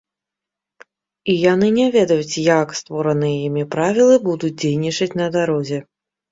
[1.33, 5.79] І яны не ведаюць, як створаныя імі правілы будуць дзейнічаць на дарозе.